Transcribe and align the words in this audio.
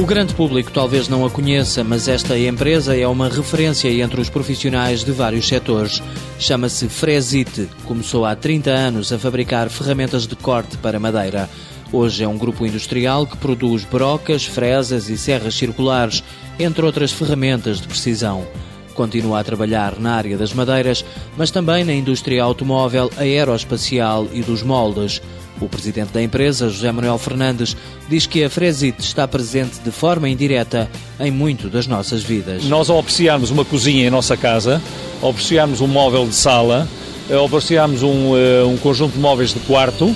O 0.00 0.06
grande 0.06 0.34
público 0.34 0.72
talvez 0.72 1.10
não 1.10 1.26
a 1.26 1.30
conheça, 1.30 1.84
mas 1.84 2.08
esta 2.08 2.36
empresa 2.38 2.96
é 2.96 3.06
uma 3.06 3.28
referência 3.28 3.90
entre 4.02 4.18
os 4.18 4.30
profissionais 4.30 5.04
de 5.04 5.12
vários 5.12 5.46
setores. 5.46 6.02
Chama-se 6.38 6.88
Fresite. 6.88 7.68
Começou 7.84 8.24
há 8.24 8.34
30 8.34 8.70
anos 8.70 9.12
a 9.12 9.18
fabricar 9.18 9.68
ferramentas 9.68 10.26
de 10.26 10.34
corte 10.34 10.78
para 10.78 10.98
madeira. 10.98 11.50
Hoje 11.92 12.24
é 12.24 12.26
um 12.26 12.38
grupo 12.38 12.64
industrial 12.64 13.26
que 13.26 13.36
produz 13.36 13.84
brocas, 13.84 14.46
fresas 14.46 15.10
e 15.10 15.18
serras 15.18 15.54
circulares, 15.54 16.24
entre 16.58 16.82
outras 16.82 17.12
ferramentas 17.12 17.78
de 17.78 17.86
precisão. 17.86 18.48
Continua 18.94 19.40
a 19.40 19.44
trabalhar 19.44 19.98
na 19.98 20.14
área 20.14 20.36
das 20.36 20.52
madeiras, 20.52 21.04
mas 21.36 21.50
também 21.50 21.84
na 21.84 21.92
indústria 21.92 22.42
automóvel, 22.42 23.10
aeroespacial 23.16 24.28
e 24.32 24.42
dos 24.42 24.62
moldes. 24.62 25.20
O 25.60 25.68
presidente 25.68 26.12
da 26.12 26.22
empresa, 26.22 26.70
José 26.70 26.90
Manuel 26.90 27.18
Fernandes, 27.18 27.76
diz 28.08 28.26
que 28.26 28.42
a 28.42 28.48
Fresite 28.48 29.02
está 29.02 29.28
presente 29.28 29.78
de 29.80 29.90
forma 29.90 30.28
indireta 30.28 30.88
em 31.18 31.30
muito 31.30 31.68
das 31.68 31.86
nossas 31.86 32.22
vidas. 32.22 32.64
Nós, 32.64 32.88
ao 32.88 32.98
apreciarmos 32.98 33.50
uma 33.50 33.64
cozinha 33.64 34.06
em 34.06 34.10
nossa 34.10 34.36
casa, 34.36 34.80
ao 35.20 35.30
apreciarmos 35.30 35.82
um 35.82 35.86
móvel 35.86 36.26
de 36.26 36.34
sala, 36.34 36.88
ao 37.30 37.44
apreciarmos 37.44 38.02
um, 38.02 38.36
eh, 38.36 38.64
um 38.64 38.76
conjunto 38.78 39.12
de 39.12 39.18
móveis 39.18 39.52
de 39.52 39.60
quarto, 39.60 40.14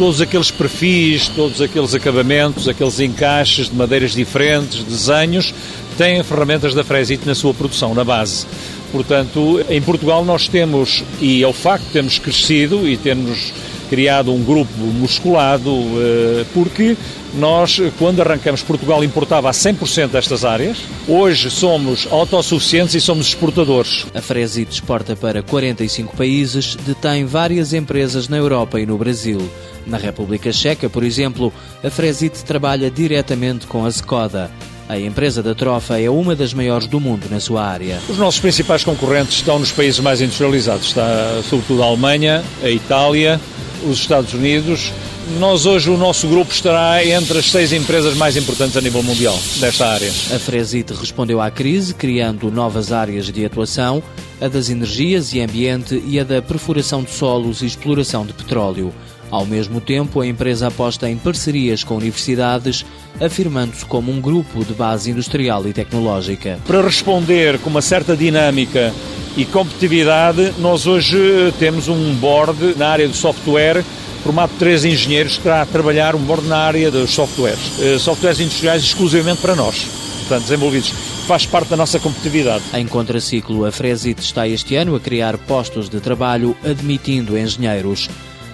todos 0.00 0.22
aqueles 0.22 0.50
perfis, 0.50 1.28
todos 1.28 1.60
aqueles 1.60 1.92
acabamentos, 1.92 2.66
aqueles 2.66 2.98
encaixes 3.00 3.68
de 3.68 3.76
madeiras 3.76 4.12
diferentes, 4.12 4.82
desenhos, 4.82 5.52
têm 5.98 6.22
ferramentas 6.22 6.72
da 6.72 6.82
Fresite 6.82 7.26
na 7.26 7.34
sua 7.34 7.52
produção, 7.52 7.94
na 7.94 8.02
base. 8.02 8.46
Portanto, 8.90 9.62
em 9.68 9.82
Portugal 9.82 10.24
nós 10.24 10.48
temos, 10.48 11.04
e 11.20 11.42
é 11.42 11.46
o 11.46 11.52
facto 11.52 11.84
de 11.84 11.90
termos 11.90 12.18
crescido 12.18 12.88
e 12.88 12.96
termos 12.96 13.52
criado 13.90 14.32
um 14.32 14.42
grupo 14.44 14.72
musculado, 14.78 15.70
eh, 15.70 16.44
porque 16.54 16.96
nós, 17.34 17.80
quando 17.98 18.22
arrancamos, 18.22 18.62
Portugal 18.62 19.02
importava 19.02 19.50
a 19.50 19.52
100% 19.52 20.12
destas 20.12 20.44
áreas. 20.44 20.78
Hoje 21.08 21.50
somos 21.50 22.06
autossuficientes 22.08 22.94
e 22.94 23.00
somos 23.00 23.26
exportadores. 23.26 24.06
A 24.14 24.22
Fresite 24.22 24.74
exporta 24.74 25.16
para 25.16 25.42
45 25.42 26.16
países, 26.16 26.76
detém 26.76 27.24
várias 27.24 27.72
empresas 27.72 28.28
na 28.28 28.36
Europa 28.36 28.80
e 28.80 28.86
no 28.86 28.96
Brasil. 28.96 29.40
Na 29.86 29.98
República 29.98 30.52
Checa, 30.52 30.88
por 30.88 31.02
exemplo, 31.02 31.52
a 31.82 31.90
Fresite 31.90 32.44
trabalha 32.44 32.88
diretamente 32.90 33.66
com 33.66 33.84
a 33.84 33.88
Skoda. 33.88 34.50
A 34.88 34.98
empresa 34.98 35.40
da 35.40 35.54
Trofa 35.54 36.00
é 36.00 36.10
uma 36.10 36.34
das 36.34 36.52
maiores 36.52 36.88
do 36.88 36.98
mundo 36.98 37.26
na 37.30 37.38
sua 37.38 37.64
área. 37.64 38.00
Os 38.08 38.18
nossos 38.18 38.40
principais 38.40 38.82
concorrentes 38.82 39.36
estão 39.36 39.58
nos 39.58 39.70
países 39.70 40.00
mais 40.00 40.20
industrializados. 40.20 40.88
Está 40.88 41.40
sobretudo 41.48 41.84
a 41.84 41.86
Alemanha, 41.86 42.42
a 42.60 42.68
Itália, 42.68 43.40
os 43.88 43.98
Estados 43.98 44.34
Unidos. 44.34 44.92
Nós 45.38 45.66
hoje, 45.66 45.90
o 45.90 45.96
nosso 45.96 46.26
grupo 46.26 46.52
estará 46.52 47.04
entre 47.04 47.38
as 47.38 47.50
seis 47.50 47.72
empresas 47.72 48.16
mais 48.16 48.36
importantes 48.36 48.76
a 48.76 48.80
nível 48.80 49.02
mundial 49.02 49.38
desta 49.56 49.86
área. 49.86 50.08
A 50.08 50.38
Fresite 50.38 50.92
respondeu 50.92 51.40
à 51.40 51.50
crise, 51.50 51.94
criando 51.94 52.50
novas 52.50 52.92
áreas 52.92 53.26
de 53.26 53.44
atuação, 53.44 54.02
a 54.40 54.48
das 54.48 54.68
energias 54.70 55.32
e 55.32 55.40
ambiente 55.40 56.02
e 56.06 56.18
a 56.18 56.24
da 56.24 56.42
perfuração 56.42 57.02
de 57.02 57.10
solos 57.10 57.62
e 57.62 57.66
exploração 57.66 58.26
de 58.26 58.32
petróleo. 58.32 58.92
Ao 59.30 59.46
mesmo 59.46 59.80
tempo, 59.80 60.20
a 60.20 60.26
empresa 60.26 60.68
aposta 60.68 61.08
em 61.08 61.16
parcerias 61.16 61.84
com 61.84 61.96
universidades, 61.96 62.84
afirmando-se 63.20 63.84
como 63.84 64.10
um 64.10 64.20
grupo 64.20 64.64
de 64.64 64.74
base 64.74 65.10
industrial 65.10 65.66
e 65.68 65.72
tecnológica. 65.72 66.58
Para 66.66 66.82
responder 66.82 67.58
com 67.60 67.70
uma 67.70 67.82
certa 67.82 68.16
dinâmica 68.16 68.92
e 69.36 69.44
competitividade, 69.44 70.52
nós 70.58 70.86
hoje 70.86 71.18
temos 71.58 71.88
um 71.88 72.14
board 72.14 72.74
na 72.76 72.88
área 72.88 73.08
do 73.08 73.14
software 73.14 73.84
formado 74.22 74.50
por 74.50 74.58
três 74.58 74.84
engenheiros 74.84 75.34
que 75.34 75.38
está 75.38 75.62
a 75.62 75.66
trabalhar 75.66 76.14
um 76.14 76.18
board 76.18 76.46
na 76.46 76.58
área 76.58 76.90
dos 76.90 77.10
softwares, 77.10 77.80
eh, 77.80 77.98
softwares 77.98 78.40
industriais 78.40 78.82
exclusivamente 78.82 79.40
para 79.40 79.56
nós, 79.56 79.86
portanto 80.18 80.42
desenvolvidos. 80.42 80.92
Faz 81.26 81.46
parte 81.46 81.68
da 81.68 81.76
nossa 81.76 81.98
competitividade. 82.00 82.64
Em 82.74 82.86
contraciclo, 82.86 83.64
a 83.64 83.70
Fresite 83.70 84.20
está 84.20 84.48
este 84.48 84.74
ano 84.74 84.96
a 84.96 85.00
criar 85.00 85.38
postos 85.38 85.88
de 85.88 86.00
trabalho 86.00 86.56
admitindo 86.64 87.38
engenheiros. 87.38 88.08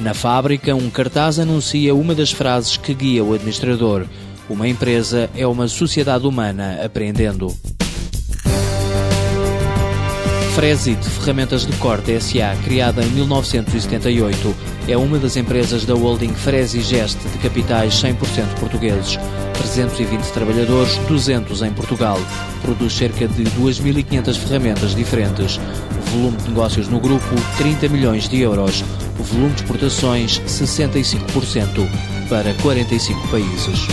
Na 0.00 0.14
fábrica, 0.14 0.74
um 0.74 0.88
cartaz 0.88 1.38
anuncia 1.38 1.94
uma 1.94 2.14
das 2.14 2.32
frases 2.32 2.74
que 2.78 2.94
guia 2.94 3.22
o 3.22 3.34
administrador: 3.34 4.06
Uma 4.48 4.66
empresa 4.66 5.28
é 5.36 5.46
uma 5.46 5.68
sociedade 5.68 6.26
humana 6.26 6.80
aprendendo. 6.82 7.54
Fresite 10.54 11.06
Ferramentas 11.06 11.66
de 11.66 11.72
Corte 11.76 12.18
SA, 12.18 12.56
criada 12.64 13.02
em 13.04 13.10
1978, 13.10 14.56
é 14.88 14.96
uma 14.96 15.18
das 15.18 15.36
empresas 15.36 15.84
da 15.84 15.94
holding 15.94 16.34
Fresigest 16.34 17.18
de 17.18 17.38
capitais 17.38 17.94
100% 17.94 18.58
portugueses. 18.58 19.18
320 19.52 20.22
trabalhadores, 20.32 20.96
200 21.06 21.60
em 21.60 21.72
Portugal. 21.72 22.18
Produz 22.62 22.94
cerca 22.94 23.28
de 23.28 23.44
2.500 23.44 24.36
ferramentas 24.38 24.94
diferentes. 24.94 25.58
O 25.58 26.10
volume 26.10 26.38
de 26.38 26.48
negócios 26.48 26.88
no 26.88 26.98
grupo, 26.98 27.34
30 27.58 27.88
milhões 27.88 28.26
de 28.28 28.40
euros. 28.40 28.82
O 29.20 29.22
volume 29.22 29.52
de 29.52 29.60
exportações, 29.60 30.40
65% 30.46 31.86
para 32.30 32.54
45 32.54 33.28
países. 33.28 33.86